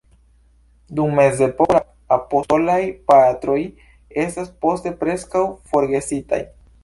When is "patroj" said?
3.11-3.59